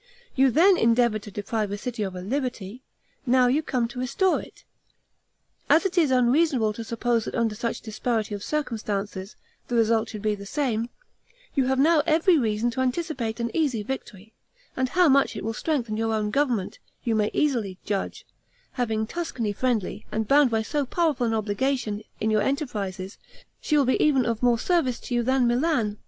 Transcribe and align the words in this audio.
You 0.33 0.49
then 0.49 0.77
endeavored 0.77 1.21
to 1.21 1.29
deprive 1.29 1.69
a 1.71 1.77
city 1.77 2.01
of 2.01 2.13
her 2.13 2.23
liberty, 2.23 2.81
now 3.27 3.45
you 3.45 3.61
come 3.61 3.87
to 3.89 3.99
restore 3.99 4.41
it. 4.41 4.63
As 5.69 5.85
it 5.85 5.95
is 5.95 6.09
unreasonable 6.09 6.73
to 6.73 6.83
suppose 6.83 7.25
that 7.25 7.35
under 7.35 7.53
such 7.53 7.81
disparity 7.81 8.33
of 8.33 8.41
circumstances, 8.43 9.35
the 9.67 9.75
result 9.75 10.09
should 10.09 10.23
be 10.23 10.33
the 10.33 10.43
same, 10.47 10.89
you 11.53 11.65
have 11.67 11.77
now 11.77 12.01
every 12.07 12.39
reason 12.39 12.71
to 12.71 12.81
anticipate 12.81 13.39
an 13.39 13.55
easy 13.55 13.83
victory; 13.83 14.33
and 14.75 14.89
how 14.89 15.07
much 15.07 15.35
it 15.35 15.43
will 15.45 15.53
strengthen 15.53 15.97
your 15.97 16.15
own 16.15 16.31
government, 16.31 16.79
you 17.03 17.13
may 17.13 17.29
easily 17.31 17.77
judge; 17.85 18.25
having 18.71 19.05
Tuscany 19.05 19.53
friendly, 19.53 20.07
and 20.11 20.27
bound 20.27 20.49
by 20.49 20.63
so 20.63 20.83
powerful 20.83 21.27
an 21.27 21.33
obligation, 21.35 22.01
in 22.19 22.31
your 22.31 22.41
enterprises, 22.41 23.19
she 23.61 23.77
will 23.77 23.85
be 23.85 24.01
even 24.03 24.25
of 24.25 24.41
more 24.41 24.57
service 24.57 24.99
to 25.01 25.13
you 25.13 25.21
than 25.21 25.45
Milan. 25.45 25.99